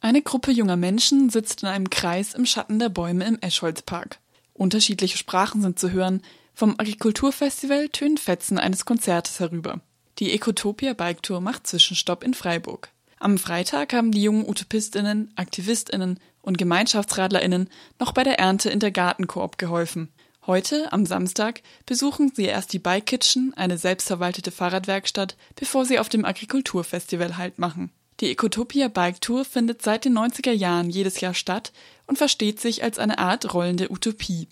Eine 0.00 0.22
Gruppe 0.22 0.52
junger 0.52 0.76
Menschen 0.76 1.28
sitzt 1.28 1.62
in 1.62 1.68
einem 1.68 1.90
Kreis 1.90 2.34
im 2.34 2.46
Schatten 2.46 2.78
der 2.78 2.88
Bäume 2.88 3.26
im 3.26 3.38
Eschholzpark. 3.40 4.18
Unterschiedliche 4.54 5.18
Sprachen 5.18 5.60
sind 5.60 5.78
zu 5.78 5.90
hören. 5.90 6.22
Vom 6.54 6.74
Agrikulturfestival 6.78 7.88
tönen 7.90 8.16
Fetzen 8.16 8.58
eines 8.58 8.84
Konzertes 8.84 9.38
herüber. 9.38 9.80
Die 10.18 10.32
Ecotopia 10.32 10.94
Bike 10.94 11.22
Tour 11.22 11.40
macht 11.40 11.66
Zwischenstopp 11.66 12.24
in 12.24 12.34
Freiburg. 12.34 12.88
Am 13.20 13.38
Freitag 13.38 13.92
haben 13.92 14.12
die 14.12 14.22
jungen 14.22 14.48
Utopistinnen, 14.48 15.32
Aktivistinnen 15.36 16.18
und 16.42 16.58
Gemeinschaftsradlerinnen 16.58 17.68
noch 17.98 18.12
bei 18.12 18.22
der 18.22 18.38
Ernte 18.38 18.70
in 18.70 18.80
der 18.80 18.90
Gartenkoop 18.90 19.58
geholfen. 19.58 20.08
Heute, 20.48 20.94
am 20.94 21.04
Samstag, 21.04 21.60
besuchen 21.84 22.32
sie 22.34 22.46
erst 22.46 22.72
die 22.72 22.78
Bike 22.78 23.04
Kitchen, 23.04 23.52
eine 23.54 23.76
selbstverwaltete 23.76 24.50
Fahrradwerkstatt, 24.50 25.36
bevor 25.56 25.84
sie 25.84 25.98
auf 25.98 26.08
dem 26.08 26.24
Agrikulturfestival 26.24 27.36
Halt 27.36 27.58
machen. 27.58 27.90
Die 28.20 28.30
Ecotopia 28.30 28.88
Bike 28.88 29.20
Tour 29.20 29.44
findet 29.44 29.82
seit 29.82 30.06
den 30.06 30.16
90er 30.16 30.52
Jahren 30.52 30.88
jedes 30.88 31.20
Jahr 31.20 31.34
statt 31.34 31.70
und 32.06 32.16
versteht 32.16 32.60
sich 32.60 32.82
als 32.82 32.98
eine 32.98 33.18
Art 33.18 33.52
rollende 33.52 33.92
Utopie. 33.92 34.48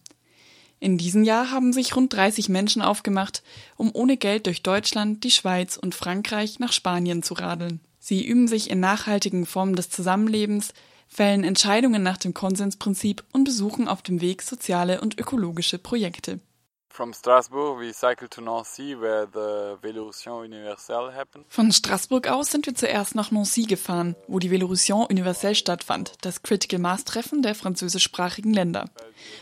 In 0.80 0.98
diesem 0.98 1.24
Jahr 1.24 1.50
haben 1.50 1.72
sich 1.72 1.97
rund 1.97 2.12
30 2.12 2.50
Menschen 2.50 2.83
aufgemacht, 2.83 3.42
um 3.78 3.91
ohne 3.94 4.19
Geld 4.19 4.44
durch 4.48 4.62
Deutschland, 4.62 5.24
die 5.24 5.30
Schweiz 5.30 5.78
und 5.78 5.94
Frankreich 5.94 6.58
nach 6.58 6.74
Spanien 6.74 7.22
zu 7.22 7.33
radeln. 7.33 7.80
Sie 8.00 8.22
üben 8.22 8.48
sich 8.48 8.69
in 8.69 8.80
nachhaltigen 8.80 9.47
Formen 9.47 9.74
des 9.74 9.88
Zusammenlebens, 9.88 10.74
fällen 11.09 11.45
Entscheidungen 11.45 12.02
nach 12.02 12.16
dem 12.16 12.34
Konsensprinzip 12.34 13.24
und 13.33 13.45
besuchen 13.45 13.88
auf 13.88 14.02
dem 14.02 14.20
Weg 14.20 14.42
soziale 14.42 15.01
und 15.01 15.19
ökologische 15.19 15.78
Projekte. 15.78 16.41
Von 21.48 21.73
Straßburg 21.73 22.28
aus 22.28 22.50
sind 22.50 22.64
wir 22.64 22.74
zuerst 22.74 23.14
nach 23.14 23.30
Nancy 23.30 23.64
gefahren, 23.64 24.16
wo 24.28 24.38
die 24.38 24.50
Vélorution 24.50 25.06
Universelle 25.06 25.55
stattfand, 25.55 26.14
das 26.22 26.42
Critical 26.42 26.78
Mass 26.78 27.05
Treffen 27.05 27.42
der 27.42 27.55
französischsprachigen 27.55 28.55
Länder. 28.55 28.89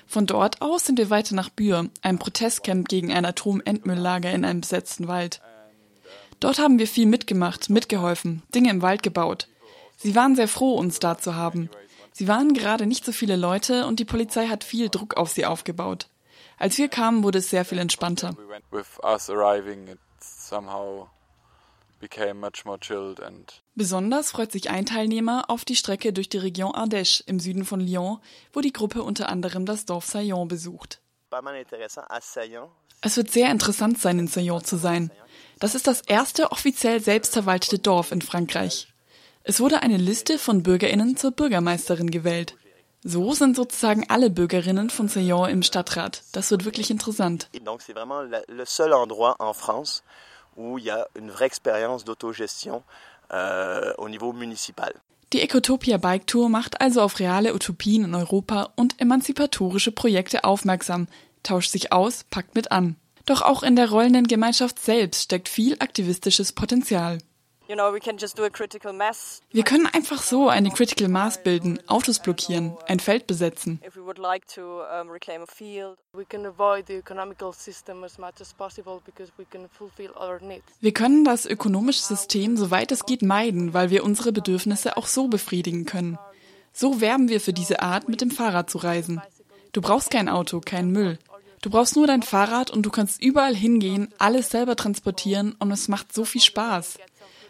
Von 0.09 0.27
dort 0.27 0.63
aus 0.63 0.87
sind 0.87 0.99
wir 0.99 1.11
weiter 1.11 1.37
nach 1.37 1.49
Bure, 1.49 1.91
einem 2.03 2.19
Protestcamp 2.19 2.89
gegen 2.89 3.13
ein 3.13 3.25
Atomendmülllager 3.25 4.33
in 4.33 4.45
einem 4.45 4.63
besetzten 4.63 5.07
Wald. 5.07 5.41
Dort 6.41 6.59
haben 6.59 6.81
wir 6.81 6.89
viel 6.89 7.07
mitgemacht, 7.07 7.71
mitgeholfen, 7.71 8.43
Dinge 8.53 8.71
im 8.71 8.83
Wald 8.83 9.05
gebaut. 9.05 9.47
Sie 9.97 10.15
waren 10.15 10.37
sehr 10.37 10.49
froh, 10.49 10.75
uns 10.75 10.99
da 10.99 11.19
zu 11.19 11.35
haben. 11.35 11.71
Sie 12.13 12.29
waren 12.29 12.55
gerade 12.55 12.87
nicht 12.87 13.05
so 13.05 13.13
viele 13.13 13.37
Leute 13.37 13.87
und 13.87 13.99
die 13.99 14.05
Polizei 14.05 14.47
hat 14.47 14.65
viel 14.65 14.89
Druck 14.89 15.17
auf 15.17 15.31
sie 15.31 15.47
aufgebaut. 15.47 16.09
Als 16.59 16.79
wir 16.79 16.89
kamen, 16.89 17.25
wurde 17.25 17.39
es 17.39 17.51
sehr 17.51 17.65
viel 17.65 17.79
entspannter. 17.79 18.37
Besonders 23.75 24.31
freut 24.31 24.53
sich 24.53 24.71
ein 24.71 24.87
Teilnehmer 24.87 25.45
auf 25.49 25.65
die 25.65 25.77
Strecke 25.77 26.13
durch 26.13 26.29
die 26.29 26.39
Region 26.39 26.73
Ardèche 26.73 27.23
im 27.27 27.41
Süden 27.41 27.65
von 27.65 27.81
Lyon, 27.81 28.19
wo 28.53 28.61
die 28.61 28.73
Gruppe 28.73 29.03
unter 29.03 29.29
anderem 29.29 29.67
das 29.67 29.85
Dorf 29.85 30.07
Saillon 30.07 30.47
besucht. 30.49 31.01
Es 33.01 33.17
wird 33.17 33.31
sehr 33.31 33.51
interessant 33.51 33.99
sein, 33.99 34.19
in 34.19 34.29
Saillon 34.29 34.65
zu 34.65 34.77
sein. 34.77 35.11
Das 35.59 35.75
ist 35.75 35.87
das 35.87 36.01
erste 36.03 36.53
offiziell 36.53 37.01
selbstverwaltete 37.01 37.79
Dorf 37.79 38.13
in 38.13 38.23
Frankreich. 38.23 38.94
Es 39.47 39.61
wurde 39.61 39.83
eine 39.83 39.99
Liste 39.99 40.39
von 40.39 40.63
Bürgerinnen 40.63 41.19
zur 41.19 41.31
Bürgermeisterin 41.31 42.11
gewählt. 42.11 42.57
So 43.03 43.35
sind 43.35 43.57
sozusagen 43.57 44.07
alle 44.09 44.31
Bürgerinnen 44.31 44.89
von 44.89 45.09
Saillon 45.09 45.51
im 45.51 45.63
Stadtrat. 45.63 46.23
Das 46.33 46.51
wird 46.51 46.65
wirklich 46.65 46.91
interessant. 46.91 47.51
Euh, 53.31 53.93
Die 55.35 55.41
Ecotopia 55.43 55.99
Bike 55.99 56.27
Tour 56.27 56.49
macht 56.49 56.81
also 56.81 57.03
auf 57.03 57.19
reale 57.19 57.55
Utopien 57.55 58.05
in 58.05 58.15
Europa 58.15 58.73
und 58.77 58.99
emanzipatorische 58.99 59.93
Projekte 59.93 60.45
aufmerksam, 60.45 61.07
tauscht 61.43 61.71
sich 61.71 61.93
aus, 61.93 62.25
packt 62.31 62.55
mit 62.55 62.73
an. 62.73 62.97
Doch 63.27 63.43
auch 63.43 63.63
in 63.63 63.77
der 63.77 63.91
rollenden 63.91 64.27
Gemeinschaft 64.27 64.79
selbst 64.79 65.25
steckt 65.25 65.51
viel 65.51 65.77
aktivistisches 65.81 66.53
Potenzial. 66.53 67.19
Wir 69.51 69.63
können 69.65 69.87
einfach 69.87 70.23
so 70.23 70.49
eine 70.51 70.71
Critical 70.71 71.09
Mass 71.09 71.43
bilden, 71.43 71.79
Autos 71.87 72.19
blockieren, 72.19 72.77
ein 72.87 73.01
Feld 73.01 73.27
besetzen. 73.27 73.81
Wir 80.81 80.93
können 80.93 81.25
das 81.25 81.47
ökonomische 81.47 82.03
System, 82.03 82.57
soweit 82.59 82.93
es 82.93 83.07
geht, 83.07 83.23
meiden, 83.23 83.73
weil 83.73 83.89
wir 83.89 84.05
unsere 84.05 84.33
Bedürfnisse 84.33 84.99
auch 84.99 85.07
so 85.07 85.29
befriedigen 85.29 85.87
können. 85.87 86.19
So 86.75 87.01
werben 87.01 87.29
wir 87.29 87.41
für 87.41 87.53
diese 87.55 87.81
Art, 87.81 88.09
mit 88.09 88.21
dem 88.21 88.31
Fahrrad 88.31 88.69
zu 88.69 88.79
reisen. 88.79 89.23
Du 89.73 89.81
brauchst 89.81 90.11
kein 90.11 90.29
Auto, 90.29 90.61
keinen 90.61 90.93
Müll. 90.93 91.19
Du 91.63 91.71
brauchst 91.71 91.97
nur 91.97 92.07
dein 92.07 92.23
Fahrrad 92.23 92.71
und 92.71 92.83
du 92.83 92.91
kannst 92.91 93.23
überall 93.23 93.55
hingehen, 93.57 94.13
alles 94.19 94.51
selber 94.51 94.77
transportieren 94.77 95.57
und 95.59 95.73
es 95.73 95.89
macht 95.89 96.13
so 96.13 96.27
viel 96.27 96.43
Spaß. 96.43 96.99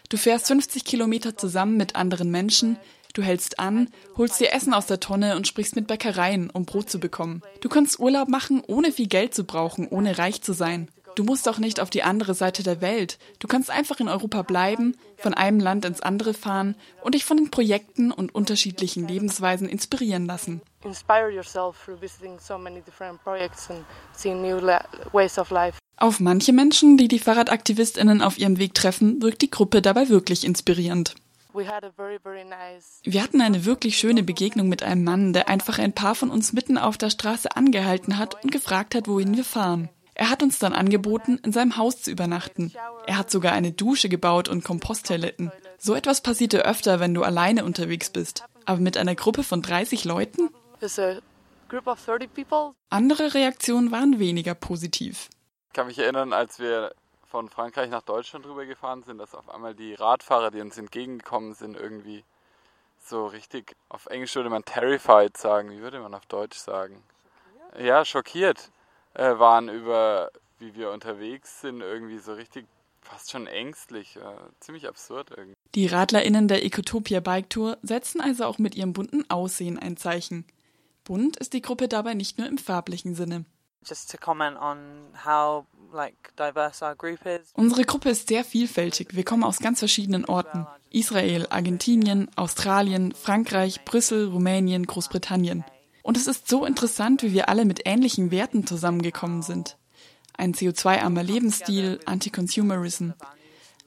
Du 0.09 0.17
fährst 0.17 0.47
50 0.47 0.85
Kilometer 0.85 1.35
zusammen 1.35 1.77
mit 1.77 1.95
anderen 1.95 2.29
Menschen, 2.29 2.77
du 3.13 3.23
hältst 3.23 3.59
an, 3.59 3.89
holst 4.17 4.39
dir 4.39 4.51
Essen 4.51 4.73
aus 4.73 4.85
der 4.85 4.99
Tonne 4.99 5.35
und 5.35 5.47
sprichst 5.47 5.75
mit 5.75 5.87
Bäckereien, 5.87 6.49
um 6.49 6.65
Brot 6.65 6.89
zu 6.89 6.99
bekommen. 6.99 7.41
Du 7.61 7.69
kannst 7.69 7.99
Urlaub 7.99 8.27
machen, 8.27 8.61
ohne 8.67 8.91
viel 8.91 9.07
Geld 9.07 9.33
zu 9.33 9.45
brauchen, 9.45 9.87
ohne 9.87 10.17
reich 10.17 10.41
zu 10.41 10.53
sein. 10.53 10.89
Du 11.15 11.23
musst 11.23 11.47
auch 11.47 11.59
nicht 11.59 11.79
auf 11.79 11.89
die 11.89 12.03
andere 12.03 12.33
Seite 12.33 12.61
der 12.61 12.81
Welt. 12.81 13.17
Du 13.39 13.47
kannst 13.47 13.71
einfach 13.71 14.01
in 14.01 14.09
Europa 14.09 14.41
bleiben, 14.41 14.97
von 15.15 15.33
einem 15.33 15.61
Land 15.61 15.85
ins 15.85 16.01
andere 16.01 16.33
fahren 16.33 16.75
und 17.03 17.15
dich 17.15 17.23
von 17.23 17.37
den 17.37 17.51
Projekten 17.51 18.11
und 18.11 18.35
unterschiedlichen 18.35 19.07
Lebensweisen 19.07 19.69
inspirieren 19.69 20.25
lassen. 20.25 20.61
Auf 25.97 26.19
manche 26.19 26.51
Menschen, 26.51 26.97
die 26.97 27.07
die 27.07 27.19
Fahrradaktivistinnen 27.19 28.21
auf 28.21 28.37
ihrem 28.37 28.57
Weg 28.57 28.73
treffen, 28.73 29.21
wirkt 29.21 29.41
die 29.41 29.49
Gruppe 29.49 29.81
dabei 29.81 30.09
wirklich 30.09 30.43
inspirierend. 30.43 31.15
Wir 33.03 33.23
hatten 33.23 33.41
eine 33.41 33.63
wirklich 33.63 33.97
schöne 33.97 34.23
Begegnung 34.23 34.67
mit 34.67 34.83
einem 34.83 35.05
Mann, 35.05 35.31
der 35.31 35.47
einfach 35.47 35.79
ein 35.79 35.93
paar 35.93 36.15
von 36.15 36.29
uns 36.29 36.51
mitten 36.51 36.77
auf 36.77 36.97
der 36.97 37.09
Straße 37.09 37.55
angehalten 37.55 38.17
hat 38.17 38.43
und 38.43 38.51
gefragt 38.51 38.93
hat, 38.93 39.07
wohin 39.07 39.37
wir 39.37 39.45
fahren. 39.45 39.87
Er 40.15 40.29
hat 40.29 40.43
uns 40.43 40.59
dann 40.59 40.73
angeboten, 40.73 41.39
in 41.43 41.53
seinem 41.53 41.77
Haus 41.77 42.01
zu 42.01 42.11
übernachten. 42.11 42.73
Er 43.07 43.17
hat 43.17 43.31
sogar 43.31 43.53
eine 43.53 43.71
Dusche 43.71 44.09
gebaut 44.09 44.49
und 44.49 44.63
Komposttoiletten. 44.63 45.51
So 45.77 45.93
etwas 45.93 46.21
passierte 46.21 46.65
öfter, 46.65 46.99
wenn 46.99 47.13
du 47.13 47.23
alleine 47.23 47.63
unterwegs 47.63 48.09
bist. 48.09 48.43
Aber 48.65 48.79
mit 48.79 48.97
einer 48.97 49.15
Gruppe 49.15 49.43
von 49.43 49.61
30 49.61 50.03
Leuten? 50.03 50.49
Andere 52.89 53.33
Reaktionen 53.33 53.91
waren 53.91 54.19
weniger 54.19 54.55
positiv. 54.55 55.29
Ich 55.75 55.77
kann 55.77 55.87
mich 55.87 55.99
erinnern, 55.99 56.31
als 56.31 56.57
wir 56.57 56.95
von 57.25 57.49
Frankreich 57.49 57.89
nach 57.89 58.01
Deutschland 58.01 58.45
rübergefahren 58.45 59.03
sind, 59.03 59.17
dass 59.17 59.35
auf 59.35 59.49
einmal 59.49 59.75
die 59.75 59.93
Radfahrer, 59.93 60.49
die 60.49 60.61
uns 60.61 60.77
entgegengekommen 60.77 61.53
sind, 61.53 61.75
irgendwie 61.75 62.23
so 63.03 63.25
richtig, 63.25 63.75
auf 63.89 64.05
Englisch 64.05 64.33
würde 64.37 64.49
man 64.49 64.63
terrified 64.63 65.35
sagen, 65.35 65.71
wie 65.71 65.81
würde 65.81 65.99
man 65.99 66.13
auf 66.13 66.25
Deutsch 66.27 66.57
sagen? 66.57 67.03
Ja, 67.77 68.05
schockiert 68.05 68.69
äh, 69.15 69.37
waren 69.37 69.67
über, 69.67 70.31
wie 70.59 70.75
wir 70.75 70.91
unterwegs 70.91 71.59
sind, 71.59 71.81
irgendwie 71.81 72.19
so 72.19 72.31
richtig 72.35 72.67
fast 73.01 73.31
schon 73.31 73.45
ängstlich, 73.45 74.15
äh, 74.15 74.21
ziemlich 74.61 74.87
absurd 74.87 75.31
irgendwie. 75.31 75.57
Die 75.75 75.87
RadlerInnen 75.87 76.47
der 76.47 76.63
Ecotopia 76.63 77.19
Bike 77.19 77.49
Tour 77.49 77.77
setzen 77.81 78.21
also 78.21 78.45
auch 78.45 78.59
mit 78.59 78.75
ihrem 78.75 78.93
bunten 78.93 79.29
Aussehen 79.29 79.77
ein 79.77 79.97
Zeichen. 79.97 80.45
Bunt 81.03 81.35
ist 81.35 81.51
die 81.51 81.61
Gruppe 81.61 81.89
dabei 81.89 82.13
nicht 82.13 82.37
nur 82.37 82.47
im 82.47 82.59
farblichen 82.59 83.13
Sinne. 83.13 83.43
Unsere 87.53 87.83
Gruppe 87.83 88.09
ist 88.09 88.27
sehr 88.27 88.43
vielfältig. 88.43 89.15
Wir 89.15 89.23
kommen 89.23 89.43
aus 89.43 89.59
ganz 89.59 89.79
verschiedenen 89.79 90.25
Orten. 90.25 90.67
Israel, 90.89 91.47
Argentinien, 91.49 92.29
Australien, 92.35 93.13
Frankreich, 93.13 93.83
Brüssel, 93.85 94.27
Rumänien, 94.29 94.85
Großbritannien. 94.85 95.63
Und 96.03 96.17
es 96.17 96.27
ist 96.27 96.47
so 96.47 96.65
interessant, 96.65 97.23
wie 97.23 97.33
wir 97.33 97.49
alle 97.49 97.65
mit 97.65 97.81
ähnlichen 97.85 98.31
Werten 98.31 98.67
zusammengekommen 98.67 99.41
sind. 99.41 99.77
Ein 100.37 100.53
CO2-armer 100.53 101.23
Lebensstil, 101.23 101.99
Anti-Consumerism. 102.05 103.11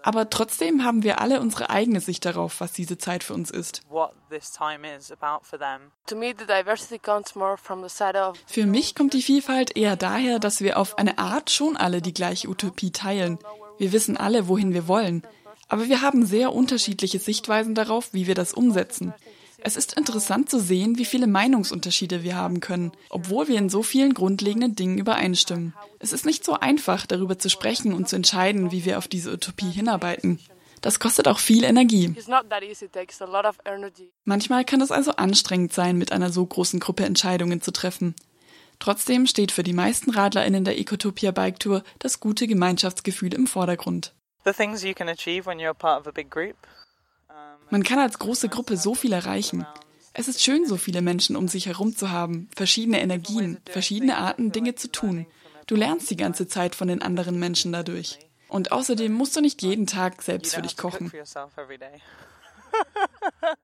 Aber 0.02 0.30
trotzdem 0.30 0.84
haben 0.84 1.02
wir 1.02 1.20
alle 1.20 1.40
unsere 1.40 1.70
eigene 1.70 2.00
Sicht 2.00 2.24
darauf, 2.24 2.60
was 2.60 2.72
diese 2.72 2.98
Zeit 2.98 3.24
für 3.24 3.34
uns 3.34 3.50
ist. 3.50 3.82
Für 8.46 8.66
mich 8.66 8.94
kommt 8.94 9.12
die 9.12 9.22
Vielfalt 9.22 9.76
eher 9.76 9.96
daher, 9.96 10.38
dass 10.38 10.60
wir 10.60 10.78
auf 10.78 10.98
eine 10.98 11.18
Art 11.18 11.50
schon 11.50 11.76
alle 11.76 12.00
die 12.00 12.14
gleiche 12.14 12.48
Utopie 12.48 12.92
teilen. 12.92 13.38
Wir 13.78 13.92
wissen 13.92 14.16
alle, 14.16 14.48
wohin 14.48 14.72
wir 14.72 14.88
wollen. 14.88 15.22
Aber 15.68 15.88
wir 15.88 16.00
haben 16.00 16.24
sehr 16.24 16.54
unterschiedliche 16.54 17.18
Sichtweisen 17.18 17.74
darauf, 17.74 18.12
wie 18.14 18.26
wir 18.26 18.34
das 18.34 18.54
umsetzen. 18.54 19.12
Es 19.60 19.76
ist 19.76 19.94
interessant 19.94 20.48
zu 20.48 20.60
sehen, 20.60 20.98
wie 20.98 21.04
viele 21.04 21.26
Meinungsunterschiede 21.26 22.22
wir 22.22 22.36
haben 22.36 22.60
können, 22.60 22.92
obwohl 23.10 23.48
wir 23.48 23.58
in 23.58 23.68
so 23.68 23.82
vielen 23.82 24.14
grundlegenden 24.14 24.76
Dingen 24.76 24.98
übereinstimmen. 24.98 25.74
Es 25.98 26.12
ist 26.12 26.24
nicht 26.24 26.44
so 26.44 26.54
einfach, 26.54 27.06
darüber 27.06 27.38
zu 27.38 27.50
sprechen 27.50 27.92
und 27.92 28.08
zu 28.08 28.16
entscheiden, 28.16 28.70
wie 28.70 28.84
wir 28.84 28.98
auf 28.98 29.08
diese 29.08 29.32
Utopie 29.32 29.70
hinarbeiten. 29.70 30.38
Das 30.80 31.00
kostet 31.00 31.26
auch 31.26 31.40
viel 31.40 31.64
Energie. 31.64 32.14
Manchmal 34.24 34.64
kann 34.64 34.80
es 34.80 34.92
also 34.92 35.12
anstrengend 35.12 35.72
sein, 35.72 35.98
mit 35.98 36.12
einer 36.12 36.30
so 36.30 36.46
großen 36.46 36.78
Gruppe 36.78 37.04
Entscheidungen 37.04 37.60
zu 37.60 37.72
treffen. 37.72 38.14
Trotzdem 38.78 39.26
steht 39.26 39.50
für 39.50 39.64
die 39.64 39.72
meisten 39.72 40.10
RadlerInnen 40.10 40.64
der 40.64 40.78
Ecotopia 40.78 41.32
Bike 41.32 41.58
Tour 41.58 41.82
das 41.98 42.20
gute 42.20 42.46
Gemeinschaftsgefühl 42.46 43.34
im 43.34 43.48
Vordergrund. 43.48 44.14
Man 47.70 47.82
kann 47.82 47.98
als 47.98 48.18
große 48.18 48.48
Gruppe 48.48 48.76
so 48.76 48.94
viel 48.94 49.12
erreichen. 49.12 49.66
Es 50.14 50.26
ist 50.28 50.42
schön, 50.42 50.66
so 50.66 50.76
viele 50.76 51.02
Menschen 51.02 51.36
um 51.36 51.48
sich 51.48 51.66
herum 51.66 51.94
zu 51.94 52.10
haben, 52.10 52.48
verschiedene 52.54 53.00
Energien, 53.00 53.58
verschiedene 53.66 54.16
Arten, 54.16 54.52
Dinge 54.52 54.74
zu 54.74 54.90
tun. 54.90 55.26
Du 55.66 55.76
lernst 55.76 56.10
die 56.10 56.16
ganze 56.16 56.48
Zeit 56.48 56.74
von 56.74 56.88
den 56.88 57.02
anderen 57.02 57.38
Menschen 57.38 57.72
dadurch. 57.72 58.18
Und 58.48 58.72
außerdem 58.72 59.12
musst 59.12 59.36
du 59.36 59.42
nicht 59.42 59.62
jeden 59.62 59.86
Tag 59.86 60.22
selbst 60.22 60.54
für 60.54 60.62
dich 60.62 60.76
kochen. 60.76 61.12